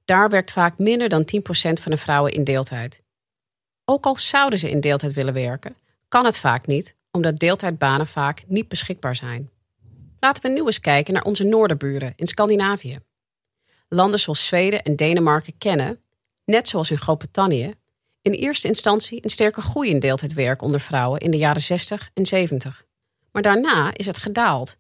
Daar 0.09 0.29
werkt 0.29 0.51
vaak 0.51 0.77
minder 0.77 1.09
dan 1.09 1.21
10% 1.21 1.81
van 1.81 1.91
de 1.91 1.97
vrouwen 1.97 2.31
in 2.31 2.43
deeltijd. 2.43 3.01
Ook 3.85 4.05
al 4.05 4.15
zouden 4.15 4.59
ze 4.59 4.69
in 4.69 4.79
deeltijd 4.79 5.13
willen 5.13 5.33
werken, 5.33 5.75
kan 6.07 6.25
het 6.25 6.37
vaak 6.37 6.67
niet, 6.67 6.95
omdat 7.11 7.39
deeltijdbanen 7.39 8.07
vaak 8.07 8.43
niet 8.47 8.67
beschikbaar 8.67 9.15
zijn. 9.15 9.49
Laten 10.19 10.43
we 10.43 10.49
nu 10.49 10.65
eens 10.65 10.79
kijken 10.79 11.13
naar 11.13 11.23
onze 11.23 11.43
noorderburen 11.43 12.13
in 12.15 12.27
Scandinavië. 12.27 12.99
Landen 13.89 14.19
zoals 14.19 14.45
Zweden 14.45 14.83
en 14.83 14.95
Denemarken 14.95 15.57
kennen, 15.57 15.99
net 16.45 16.67
zoals 16.67 16.91
in 16.91 16.97
Groot-Brittannië, 16.97 17.73
in 18.21 18.31
eerste 18.31 18.67
instantie 18.67 19.23
een 19.23 19.29
sterke 19.29 19.61
groei 19.61 19.89
in 19.89 19.99
deeltijdwerk 19.99 20.61
onder 20.61 20.79
vrouwen 20.79 21.19
in 21.19 21.31
de 21.31 21.37
jaren 21.37 21.61
60 21.61 22.09
en 22.13 22.25
70. 22.25 22.85
Maar 23.31 23.41
daarna 23.41 23.93
is 23.93 24.05
het 24.05 24.17
gedaald. 24.17 24.77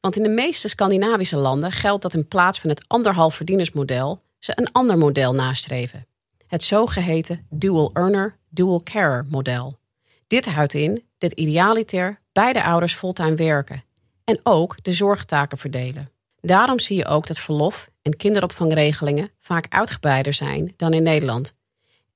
Want 0.00 0.16
in 0.16 0.22
de 0.22 0.28
meeste 0.28 0.68
Scandinavische 0.68 1.36
landen 1.36 1.72
geldt 1.72 2.02
dat 2.02 2.14
in 2.14 2.28
plaats 2.28 2.60
van 2.60 2.70
het 2.70 2.84
anderhalf 2.86 3.34
verdienersmodel 3.34 4.22
ze 4.44 4.52
een 4.54 4.72
ander 4.72 4.98
model 4.98 5.34
nastreven. 5.34 6.06
Het 6.46 6.64
zogeheten 6.64 7.46
dual 7.50 7.90
earner, 7.92 8.38
dual 8.48 8.82
carer 8.82 9.26
model. 9.28 9.78
Dit 10.26 10.46
houdt 10.46 10.74
in 10.74 11.04
dat 11.18 11.32
idealiter 11.32 12.20
beide 12.32 12.64
ouders 12.64 12.94
fulltime 12.94 13.34
werken 13.34 13.84
en 14.24 14.40
ook 14.42 14.76
de 14.82 14.92
zorgtaken 14.92 15.58
verdelen. 15.58 16.10
Daarom 16.40 16.80
zie 16.80 16.96
je 16.96 17.06
ook 17.06 17.26
dat 17.26 17.38
verlof 17.38 17.88
en 18.02 18.16
kinderopvangregelingen 18.16 19.30
vaak 19.40 19.66
uitgebreider 19.68 20.32
zijn 20.32 20.72
dan 20.76 20.92
in 20.92 21.02
Nederland 21.02 21.54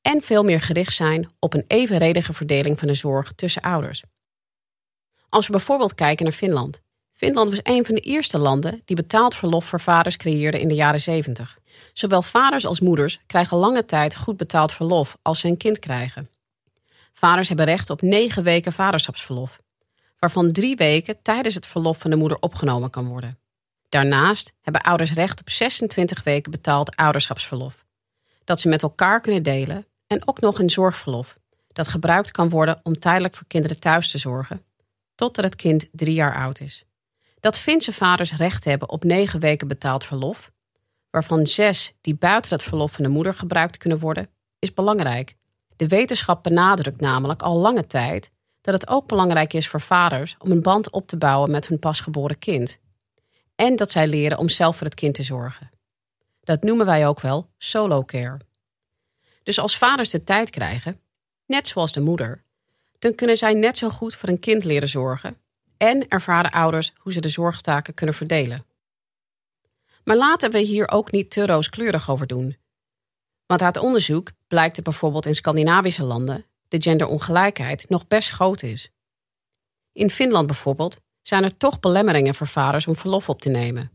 en 0.03 0.23
veel 0.23 0.45
meer 0.45 0.61
gericht 0.61 0.95
zijn 0.95 1.31
op 1.39 1.55
een 1.55 1.65
evenredige 1.67 2.33
verdeling 2.33 2.79
van 2.79 2.89
de 2.89 2.95
zorg 2.95 3.33
tussen 3.33 3.63
ouders. 3.63 4.03
Als 5.29 5.47
we 5.47 5.53
bijvoorbeeld 5.53 5.95
kijken 5.95 6.25
naar 6.25 6.35
Finland. 6.35 6.83
Finland 7.13 7.51
was 7.51 7.61
een 7.63 7.85
van 7.85 7.95
de 7.95 8.01
eerste 8.01 8.39
landen 8.39 8.83
die 8.85 8.97
betaald 8.97 9.35
verlof 9.35 9.65
voor 9.65 9.81
vaders 9.81 10.17
creëerde 10.17 10.61
in 10.61 10.69
de 10.69 10.75
jaren 10.75 11.01
70. 11.01 11.58
Zowel 11.93 12.23
vaders 12.23 12.67
als 12.67 12.81
moeders 12.81 13.21
krijgen 13.27 13.57
lange 13.57 13.85
tijd 13.85 14.17
goed 14.17 14.37
betaald 14.37 14.73
verlof 14.73 15.17
als 15.23 15.41
ze 15.41 15.49
een 15.49 15.57
kind 15.57 15.79
krijgen. 15.79 16.31
Vaders 17.13 17.49
hebben 17.49 17.67
recht 17.67 17.91
op 17.91 18.03
negen 18.03 18.43
weken 18.43 18.73
vaderschapsverlof, 18.73 19.61
waarvan 20.19 20.53
drie 20.53 20.77
weken 20.77 21.23
tijdens 21.23 21.55
het 21.55 21.67
verlof 21.67 21.99
van 21.99 22.11
de 22.11 22.17
moeder 22.17 22.39
opgenomen 22.41 22.91
kan 22.91 23.07
worden. 23.07 23.39
Daarnaast 23.89 24.53
hebben 24.61 24.83
ouders 24.83 25.13
recht 25.13 25.41
op 25.41 25.51
26 25.51 26.23
weken 26.23 26.51
betaald 26.51 26.97
ouderschapsverlof, 26.97 27.85
dat 28.45 28.61
ze 28.61 28.69
met 28.69 28.83
elkaar 28.83 29.21
kunnen 29.21 29.43
delen 29.43 29.87
en 30.07 30.29
ook 30.29 30.41
nog 30.41 30.59
een 30.59 30.71
zorgverlof, 30.71 31.39
dat 31.73 31.89
gebruikt 31.89 32.31
kan 32.31 32.49
worden 32.49 32.81
om 32.83 32.99
tijdelijk 32.99 33.35
voor 33.35 33.47
kinderen 33.47 33.81
thuis 33.81 34.11
te 34.11 34.19
zorgen, 34.19 34.65
totdat 35.15 35.45
het 35.45 35.57
kind 35.57 35.89
drie 35.93 36.15
jaar 36.15 36.37
oud 36.37 36.61
is. 36.61 36.85
Dat 37.41 37.59
Finse 37.59 37.93
vaders 37.93 38.35
recht 38.35 38.65
hebben 38.65 38.89
op 38.89 39.05
negen 39.05 39.41
weken 39.41 39.69
betaald 39.69 40.05
verlof, 40.05 40.51
waarvan 41.11 41.47
zes 41.47 41.95
die 42.01 42.15
buiten 42.15 42.53
het 42.53 42.63
verlof 42.63 42.93
van 42.93 43.05
de 43.05 43.11
moeder 43.11 43.35
gebruikt 43.35 43.77
kunnen 43.77 43.99
worden, 43.99 44.29
is 44.59 44.75
belangrijk. 44.75 45.37
De 45.77 45.89
wetenschap 45.89 46.43
benadrukt 46.43 47.01
namelijk 47.01 47.43
al 47.43 47.59
lange 47.59 47.87
tijd 47.87 48.31
dat 48.61 48.75
het 48.75 48.89
ook 48.89 49.07
belangrijk 49.07 49.53
is 49.53 49.69
voor 49.69 49.81
vaders 49.81 50.37
om 50.39 50.51
een 50.51 50.63
band 50.63 50.91
op 50.91 51.07
te 51.07 51.17
bouwen 51.17 51.51
met 51.51 51.69
hun 51.69 51.79
pasgeboren 51.79 52.39
kind. 52.39 52.79
En 53.55 53.77
dat 53.77 53.91
zij 53.91 54.07
leren 54.07 54.39
om 54.39 54.49
zelf 54.49 54.77
voor 54.77 54.87
het 54.87 54.95
kind 54.95 55.15
te 55.15 55.23
zorgen. 55.23 55.71
Dat 56.41 56.63
noemen 56.63 56.87
wij 56.87 57.07
ook 57.07 57.21
wel 57.21 57.49
solo 57.59 58.05
care. 58.05 58.39
Dus 59.43 59.59
als 59.59 59.79
vaders 59.79 60.11
de 60.11 60.25
tijd 60.25 60.51
krijgen, 60.51 61.01
net 61.47 61.69
zoals 61.69 61.93
de 61.93 62.01
moeder, 62.01 62.43
dan 62.99 63.15
kunnen 63.15 63.37
zij 63.37 63.53
net 63.53 63.79
zo 63.79 63.89
goed 63.89 64.15
voor 64.15 64.29
een 64.29 64.39
kind 64.39 64.65
leren 64.65 64.89
zorgen 64.89 65.37
en 65.77 66.09
ervaren 66.09 66.51
ouders 66.51 66.93
hoe 66.97 67.13
ze 67.13 67.21
de 67.21 67.29
zorgtaken 67.29 67.95
kunnen 67.95 68.15
verdelen. 68.15 68.65
Maar 70.09 70.17
laten 70.17 70.51
we 70.51 70.59
hier 70.59 70.91
ook 70.91 71.11
niet 71.11 71.31
te 71.31 71.47
rooskleurig 71.47 72.11
over 72.11 72.27
doen. 72.27 72.57
Want 73.47 73.63
uit 73.63 73.77
onderzoek 73.77 74.31
blijkt 74.47 74.75
dat 74.75 74.85
bijvoorbeeld 74.85 75.27
in 75.27 75.35
Scandinavische 75.35 76.05
landen 76.05 76.45
de 76.69 76.83
genderongelijkheid 76.83 77.89
nog 77.89 78.07
best 78.07 78.31
groot 78.31 78.63
is. 78.63 78.91
In 79.93 80.11
Finland 80.11 80.47
bijvoorbeeld 80.47 81.01
zijn 81.23 81.43
er 81.43 81.57
toch 81.57 81.81
belemmeringen 81.81 82.35
voor 82.35 82.47
vaders 82.47 82.87
om 82.87 82.95
verlof 82.95 83.29
op 83.29 83.41
te 83.41 83.49
nemen. 83.49 83.91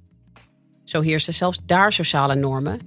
Zo 0.84 1.02
heersen 1.02 1.34
zelfs 1.34 1.60
daar 1.66 1.94
sociale 1.94 2.36
normen 2.36 2.80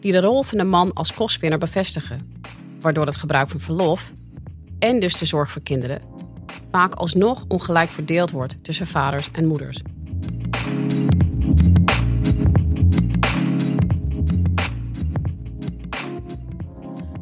die 0.00 0.12
de 0.12 0.20
rol 0.20 0.42
van 0.42 0.58
de 0.58 0.64
man 0.64 0.92
als 0.92 1.14
kostwinner 1.14 1.58
bevestigen, 1.58 2.42
waardoor 2.80 3.06
het 3.06 3.16
gebruik 3.16 3.48
van 3.48 3.60
verlof 3.60 4.12
en 4.78 5.00
dus 5.00 5.18
de 5.18 5.24
zorg 5.24 5.50
voor 5.50 5.62
kinderen 5.62 6.02
vaak 6.70 6.94
alsnog 6.94 7.44
ongelijk 7.48 7.90
verdeeld 7.90 8.30
wordt 8.30 8.64
tussen 8.64 8.86
vaders 8.86 9.28
en 9.32 9.46
moeders. 9.46 9.82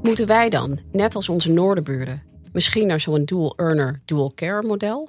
Moeten 0.02 0.26
wij 0.26 0.48
dan, 0.48 0.78
net 0.92 1.14
als 1.14 1.28
onze 1.28 1.50
noordenburen, 1.50 2.22
misschien 2.52 2.86
naar 2.86 3.00
zo'n 3.00 3.24
dual 3.24 3.56
earner, 3.56 4.02
dual 4.04 4.32
care 4.34 4.66
model? 4.66 5.08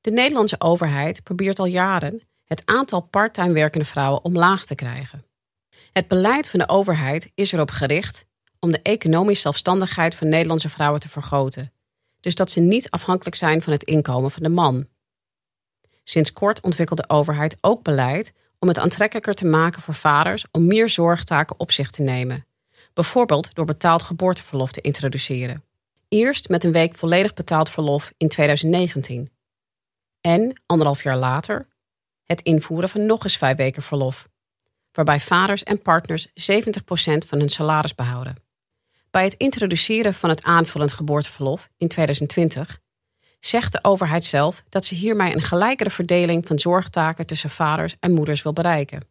De 0.00 0.10
Nederlandse 0.10 0.60
overheid 0.60 1.22
probeert 1.22 1.58
al 1.58 1.66
jaren 1.66 2.22
het 2.44 2.62
aantal 2.64 3.00
parttime 3.00 3.52
werkende 3.52 3.86
vrouwen 3.86 4.24
omlaag 4.24 4.66
te 4.66 4.74
krijgen. 4.74 5.24
Het 5.92 6.08
beleid 6.08 6.48
van 6.48 6.58
de 6.58 6.68
overheid 6.68 7.30
is 7.34 7.52
erop 7.52 7.70
gericht 7.70 8.24
om 8.60 8.70
de 8.70 8.80
economische 8.82 9.42
zelfstandigheid 9.42 10.14
van 10.14 10.28
Nederlandse 10.28 10.68
vrouwen 10.68 11.00
te 11.00 11.08
vergroten, 11.08 11.72
dus 12.20 12.34
dat 12.34 12.50
ze 12.50 12.60
niet 12.60 12.90
afhankelijk 12.90 13.36
zijn 13.36 13.62
van 13.62 13.72
het 13.72 13.82
inkomen 13.82 14.30
van 14.30 14.42
de 14.42 14.48
man. 14.48 14.86
Sinds 16.04 16.32
kort 16.32 16.60
ontwikkelt 16.60 16.98
de 16.98 17.08
overheid 17.08 17.56
ook 17.60 17.82
beleid 17.82 18.32
om 18.58 18.68
het 18.68 18.78
aantrekkelijker 18.78 19.34
te 19.34 19.46
maken 19.46 19.82
voor 19.82 19.94
vaders 19.94 20.44
om 20.52 20.66
meer 20.66 20.88
zorgtaken 20.88 21.60
op 21.60 21.72
zich 21.72 21.90
te 21.90 22.02
nemen, 22.02 22.46
bijvoorbeeld 22.96 23.54
door 23.54 23.64
betaald 23.64 24.02
geboorteverlof 24.02 24.72
te 24.72 24.80
introduceren. 24.80 25.64
Eerst 26.08 26.48
met 26.48 26.64
een 26.64 26.72
week 26.72 26.94
volledig 26.94 27.34
betaald 27.34 27.70
verlof 27.70 28.12
in 28.16 28.28
2019. 28.28 29.30
En, 30.20 30.60
anderhalf 30.66 31.02
jaar 31.02 31.16
later, 31.16 31.68
het 32.24 32.40
invoeren 32.40 32.88
van 32.88 33.06
nog 33.06 33.24
eens 33.24 33.36
vijf 33.36 33.56
weken 33.56 33.82
verlof, 33.82 34.28
waarbij 34.92 35.20
vaders 35.20 35.62
en 35.62 35.82
partners 35.82 36.26
70% 36.28 36.30
van 37.26 37.38
hun 37.38 37.48
salaris 37.48 37.94
behouden. 37.94 38.34
Bij 39.10 39.24
het 39.24 39.34
introduceren 39.34 40.14
van 40.14 40.28
het 40.28 40.42
aanvullend 40.42 40.92
geboorteverlof 40.92 41.68
in 41.76 41.88
2020 41.88 42.80
zegt 43.40 43.72
de 43.72 43.84
overheid 43.84 44.24
zelf 44.24 44.62
dat 44.68 44.84
ze 44.84 44.94
hiermee 44.94 45.34
een 45.34 45.42
gelijkere 45.42 45.90
verdeling 45.90 46.46
van 46.46 46.58
zorgtaken 46.58 47.26
tussen 47.26 47.50
vaders 47.50 47.96
en 48.00 48.12
moeders 48.12 48.42
wil 48.42 48.52
bereiken. 48.52 49.08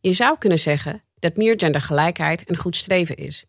Je 0.00 0.12
zou 0.12 0.38
kunnen 0.38 0.58
zeggen 0.58 1.02
dat 1.22 1.36
meer 1.36 1.54
gendergelijkheid 1.56 2.50
een 2.50 2.56
goed 2.56 2.76
streven 2.76 3.16
is. 3.16 3.44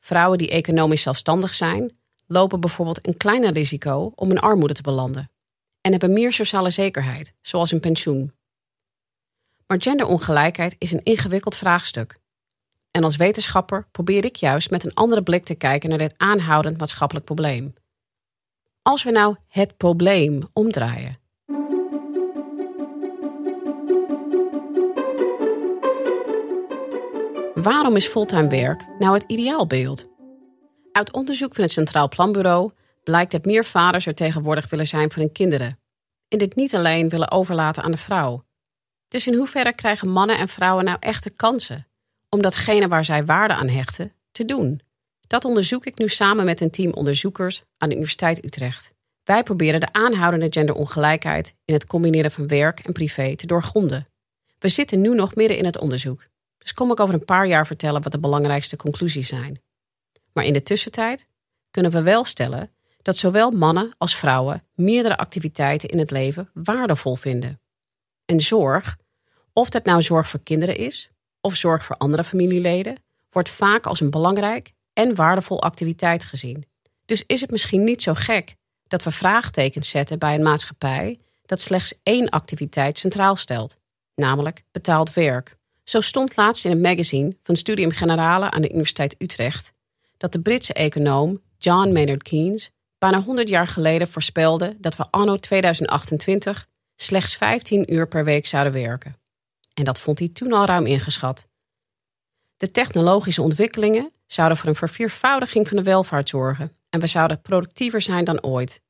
Vrouwen 0.00 0.38
die 0.38 0.50
economisch 0.50 1.02
zelfstandig 1.02 1.54
zijn, 1.54 1.98
lopen 2.26 2.60
bijvoorbeeld 2.60 3.06
een 3.06 3.16
kleiner 3.16 3.52
risico 3.52 4.12
om 4.14 4.30
in 4.30 4.38
armoede 4.38 4.74
te 4.74 4.82
belanden 4.82 5.30
en 5.80 5.90
hebben 5.90 6.12
meer 6.12 6.32
sociale 6.32 6.70
zekerheid, 6.70 7.34
zoals 7.40 7.72
een 7.72 7.80
pensioen. 7.80 8.32
Maar 9.66 9.82
genderongelijkheid 9.82 10.76
is 10.78 10.92
een 10.92 11.02
ingewikkeld 11.02 11.56
vraagstuk. 11.56 12.18
En 12.90 13.04
als 13.04 13.16
wetenschapper 13.16 13.88
probeer 13.90 14.24
ik 14.24 14.36
juist 14.36 14.70
met 14.70 14.84
een 14.84 14.94
andere 14.94 15.22
blik 15.22 15.44
te 15.44 15.54
kijken 15.54 15.88
naar 15.88 15.98
dit 15.98 16.14
aanhoudend 16.16 16.78
maatschappelijk 16.78 17.26
probleem. 17.26 17.74
Als 18.82 19.02
we 19.02 19.10
nou 19.10 19.36
het 19.48 19.76
probleem 19.76 20.48
omdraaien. 20.52 21.19
Waarom 27.62 27.96
is 27.96 28.06
fulltime 28.06 28.48
werk 28.48 28.86
nou 28.98 29.14
het 29.14 29.24
ideaalbeeld? 29.26 30.08
Uit 30.92 31.12
onderzoek 31.12 31.54
van 31.54 31.64
het 31.64 31.72
Centraal 31.72 32.08
Planbureau 32.08 32.70
blijkt 33.04 33.32
dat 33.32 33.44
meer 33.44 33.64
vaders 33.64 34.06
er 34.06 34.14
tegenwoordig 34.14 34.70
willen 34.70 34.86
zijn 34.86 35.12
voor 35.12 35.22
hun 35.22 35.32
kinderen. 35.32 35.78
En 36.28 36.38
dit 36.38 36.56
niet 36.56 36.74
alleen 36.74 37.08
willen 37.08 37.30
overlaten 37.30 37.82
aan 37.82 37.90
de 37.90 37.96
vrouw. 37.96 38.44
Dus 39.08 39.26
in 39.26 39.34
hoeverre 39.34 39.72
krijgen 39.72 40.08
mannen 40.08 40.38
en 40.38 40.48
vrouwen 40.48 40.84
nou 40.84 40.96
echte 41.00 41.30
kansen 41.30 41.86
om 42.28 42.42
datgene 42.42 42.88
waar 42.88 43.04
zij 43.04 43.24
waarde 43.24 43.54
aan 43.54 43.68
hechten 43.68 44.12
te 44.32 44.44
doen? 44.44 44.80
Dat 45.26 45.44
onderzoek 45.44 45.86
ik 45.86 45.98
nu 45.98 46.08
samen 46.08 46.44
met 46.44 46.60
een 46.60 46.70
team 46.70 46.92
onderzoekers 46.92 47.62
aan 47.78 47.88
de 47.88 47.94
Universiteit 47.94 48.44
Utrecht. 48.44 48.92
Wij 49.24 49.42
proberen 49.42 49.80
de 49.80 49.92
aanhoudende 49.92 50.46
genderongelijkheid 50.50 51.54
in 51.64 51.74
het 51.74 51.86
combineren 51.86 52.30
van 52.30 52.48
werk 52.48 52.80
en 52.80 52.92
privé 52.92 53.36
te 53.36 53.46
doorgronden. 53.46 54.08
We 54.58 54.68
zitten 54.68 55.00
nu 55.00 55.14
nog 55.14 55.34
midden 55.34 55.56
in 55.56 55.64
het 55.64 55.78
onderzoek, 55.78 56.26
dus 56.62 56.74
kom 56.74 56.90
ik 56.90 57.00
over 57.00 57.14
een 57.14 57.24
paar 57.24 57.46
jaar 57.46 57.66
vertellen 57.66 58.02
wat 58.02 58.12
de 58.12 58.18
belangrijkste 58.18 58.76
conclusies 58.76 59.28
zijn. 59.28 59.60
Maar 60.32 60.44
in 60.44 60.52
de 60.52 60.62
tussentijd 60.62 61.26
kunnen 61.70 61.90
we 61.90 62.02
wel 62.02 62.24
stellen 62.24 62.70
dat 63.02 63.16
zowel 63.16 63.50
mannen 63.50 63.94
als 63.98 64.16
vrouwen 64.16 64.64
meerdere 64.74 65.16
activiteiten 65.16 65.88
in 65.88 65.98
het 65.98 66.10
leven 66.10 66.50
waardevol 66.54 67.14
vinden. 67.14 67.60
En 68.24 68.40
zorg, 68.40 68.96
of 69.52 69.68
dat 69.68 69.84
nou 69.84 70.02
zorg 70.02 70.28
voor 70.28 70.42
kinderen 70.42 70.76
is 70.76 71.10
of 71.40 71.56
zorg 71.56 71.84
voor 71.84 71.96
andere 71.96 72.24
familieleden, 72.24 72.96
wordt 73.30 73.48
vaak 73.48 73.86
als 73.86 74.00
een 74.00 74.10
belangrijk 74.10 74.72
en 74.92 75.14
waardevol 75.14 75.62
activiteit 75.62 76.24
gezien. 76.24 76.64
Dus 77.04 77.24
is 77.26 77.40
het 77.40 77.50
misschien 77.50 77.84
niet 77.84 78.02
zo 78.02 78.14
gek 78.14 78.54
dat 78.86 79.02
we 79.02 79.10
vraagtekens 79.10 79.90
zetten 79.90 80.18
bij 80.18 80.34
een 80.34 80.42
maatschappij 80.42 81.18
dat 81.46 81.60
slechts 81.60 81.94
één 82.02 82.28
activiteit 82.28 82.98
centraal 82.98 83.36
stelt, 83.36 83.76
namelijk 84.14 84.62
betaald 84.70 85.12
werk. 85.12 85.56
Zo 85.90 86.00
stond 86.00 86.36
laatst 86.36 86.64
in 86.64 86.70
een 86.70 86.80
magazine 86.80 87.36
van 87.42 87.56
Studium 87.56 87.90
Generale 87.90 88.50
aan 88.50 88.62
de 88.62 88.68
Universiteit 88.68 89.14
Utrecht 89.18 89.72
dat 90.16 90.32
de 90.32 90.40
Britse 90.40 90.72
econoom 90.72 91.42
John 91.58 91.92
Maynard 91.92 92.22
Keynes 92.22 92.70
bijna 92.98 93.22
100 93.22 93.48
jaar 93.48 93.66
geleden 93.66 94.08
voorspelde 94.08 94.76
dat 94.78 94.96
we 94.96 95.06
anno 95.10 95.36
2028 95.36 96.66
slechts 96.96 97.36
15 97.36 97.94
uur 97.94 98.08
per 98.08 98.24
week 98.24 98.46
zouden 98.46 98.72
werken. 98.72 99.16
En 99.74 99.84
dat 99.84 99.98
vond 99.98 100.18
hij 100.18 100.28
toen 100.28 100.52
al 100.52 100.64
ruim 100.64 100.86
ingeschat. 100.86 101.48
De 102.56 102.70
technologische 102.70 103.42
ontwikkelingen 103.42 104.12
zouden 104.26 104.56
voor 104.56 104.68
een 104.68 104.74
verviervoudiging 104.74 105.68
van 105.68 105.76
de 105.76 105.82
welvaart 105.82 106.28
zorgen 106.28 106.76
en 106.90 107.00
we 107.00 107.06
zouden 107.06 107.40
productiever 107.40 108.00
zijn 108.00 108.24
dan 108.24 108.42
ooit. 108.42 108.82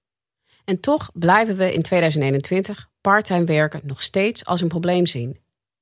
En 0.65 0.81
toch 0.81 1.11
blijven 1.13 1.57
we 1.57 1.73
in 1.73 1.83
2021 1.83 2.89
parttime 3.01 3.45
werken 3.45 3.81
nog 3.85 4.03
steeds 4.03 4.45
als 4.45 4.61
een 4.61 4.69
probleem 4.69 5.07
zien. 5.07 5.39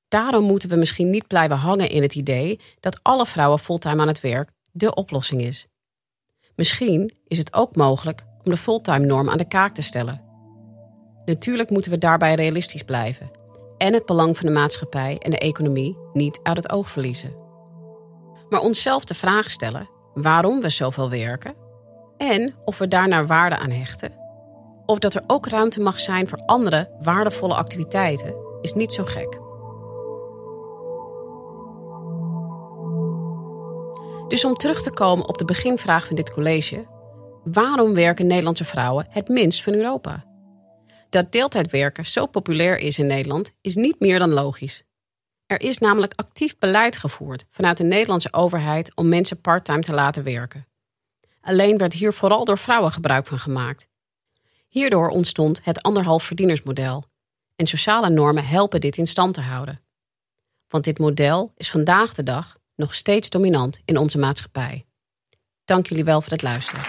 Daarom 0.09 0.43
moeten 0.43 0.69
we 0.69 0.75
misschien 0.75 1.09
niet 1.09 1.27
blijven 1.27 1.57
hangen 1.57 1.89
in 1.89 2.01
het 2.01 2.15
idee 2.15 2.59
dat 2.79 2.99
alle 3.01 3.25
vrouwen 3.25 3.59
fulltime 3.59 4.01
aan 4.01 4.07
het 4.07 4.21
werk 4.21 4.49
de 4.71 4.93
oplossing 4.93 5.41
is. 5.41 5.67
Misschien 6.55 7.13
is 7.27 7.37
het 7.37 7.53
ook 7.53 7.75
mogelijk 7.75 8.23
om 8.43 8.51
de 8.51 8.57
fulltime 8.57 9.05
norm 9.05 9.29
aan 9.29 9.37
de 9.37 9.47
kaak 9.47 9.73
te 9.73 9.81
stellen. 9.81 10.21
Natuurlijk 11.25 11.69
moeten 11.69 11.91
we 11.91 11.97
daarbij 11.97 12.35
realistisch 12.35 12.83
blijven 12.83 13.31
en 13.77 13.93
het 13.93 14.05
belang 14.05 14.37
van 14.37 14.45
de 14.45 14.51
maatschappij 14.51 15.17
en 15.17 15.31
de 15.31 15.37
economie 15.37 15.97
niet 16.13 16.39
uit 16.43 16.57
het 16.57 16.71
oog 16.71 16.89
verliezen. 16.89 17.35
Maar 18.49 18.61
onszelf 18.61 19.05
de 19.05 19.13
vraag 19.13 19.51
stellen 19.51 19.89
waarom 20.13 20.61
we 20.61 20.69
zoveel 20.69 21.09
werken 21.09 21.55
en 22.17 22.55
of 22.65 22.77
we 22.77 22.87
daarnaar 22.87 23.27
waarde 23.27 23.57
aan 23.57 23.71
hechten, 23.71 24.13
of 24.85 24.99
dat 24.99 25.13
er 25.13 25.23
ook 25.27 25.47
ruimte 25.47 25.79
mag 25.79 25.99
zijn 25.99 26.27
voor 26.27 26.41
andere 26.45 26.89
waardevolle 27.01 27.55
activiteiten, 27.55 28.35
is 28.61 28.73
niet 28.73 28.93
zo 28.93 29.03
gek. 29.03 29.48
Dus 34.29 34.45
om 34.45 34.55
terug 34.55 34.81
te 34.81 34.91
komen 34.91 35.27
op 35.27 35.37
de 35.37 35.45
beginvraag 35.45 36.07
van 36.07 36.15
dit 36.15 36.31
college: 36.31 36.87
waarom 37.43 37.93
werken 37.93 38.27
Nederlandse 38.27 38.65
vrouwen 38.65 39.07
het 39.09 39.27
minst 39.27 39.63
van 39.63 39.73
Europa? 39.73 40.25
Dat 41.09 41.31
deeltijdwerken 41.31 42.05
zo 42.05 42.25
populair 42.25 42.77
is 42.77 42.99
in 42.99 43.07
Nederland 43.07 43.51
is 43.61 43.75
niet 43.75 43.99
meer 43.99 44.19
dan 44.19 44.33
logisch. 44.33 44.83
Er 45.45 45.61
is 45.61 45.77
namelijk 45.77 46.13
actief 46.15 46.57
beleid 46.57 46.97
gevoerd 46.97 47.45
vanuit 47.49 47.77
de 47.77 47.83
Nederlandse 47.83 48.33
overheid 48.33 48.91
om 48.95 49.07
mensen 49.07 49.41
parttime 49.41 49.81
te 49.81 49.93
laten 49.93 50.23
werken. 50.23 50.67
Alleen 51.41 51.77
werd 51.77 51.93
hier 51.93 52.13
vooral 52.13 52.45
door 52.45 52.57
vrouwen 52.57 52.91
gebruik 52.91 53.27
van 53.27 53.39
gemaakt. 53.39 53.87
Hierdoor 54.67 55.09
ontstond 55.09 55.59
het 55.63 55.81
anderhalf 55.81 56.23
verdienersmodel. 56.23 57.03
En 57.55 57.67
sociale 57.67 58.09
normen 58.09 58.45
helpen 58.45 58.81
dit 58.81 58.97
in 58.97 59.07
stand 59.07 59.33
te 59.33 59.41
houden. 59.41 59.81
Want 60.67 60.83
dit 60.83 60.99
model 60.99 61.53
is 61.57 61.71
vandaag 61.71 62.13
de 62.13 62.23
dag 62.23 62.58
nog 62.79 62.95
steeds 62.95 63.29
dominant 63.29 63.79
in 63.85 63.97
onze 63.97 64.17
maatschappij. 64.17 64.85
Dank 65.65 65.87
jullie 65.87 66.03
wel 66.03 66.21
voor 66.21 66.31
het 66.31 66.41
luisteren. 66.41 66.81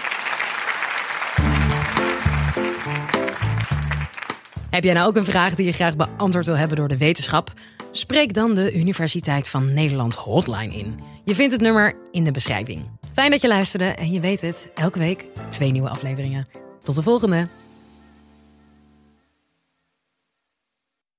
Heb 4.69 4.83
jij 4.83 4.93
nou 4.93 5.07
ook 5.07 5.15
een 5.15 5.25
vraag 5.25 5.55
die 5.55 5.65
je 5.65 5.71
graag 5.71 5.95
beantwoord 5.95 6.45
wil 6.45 6.57
hebben 6.57 6.77
door 6.77 6.87
de 6.87 6.97
wetenschap? 6.97 7.53
Spreek 7.91 8.33
dan 8.33 8.55
de 8.55 8.73
Universiteit 8.73 9.47
van 9.47 9.73
Nederland 9.73 10.15
hotline 10.15 10.73
in. 10.73 10.99
Je 11.25 11.35
vindt 11.35 11.51
het 11.51 11.61
nummer 11.61 11.95
in 12.11 12.23
de 12.23 12.31
beschrijving. 12.31 12.99
Fijn 13.13 13.31
dat 13.31 13.41
je 13.41 13.47
luisterde 13.47 13.85
en 13.85 14.11
je 14.11 14.19
weet 14.19 14.41
het, 14.41 14.69
elke 14.73 14.99
week 14.99 15.25
twee 15.49 15.71
nieuwe 15.71 15.89
afleveringen. 15.89 16.47
Tot 16.83 16.95
de 16.95 17.03
volgende! 17.03 17.60